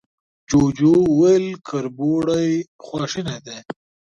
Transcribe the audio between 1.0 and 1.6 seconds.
وويل،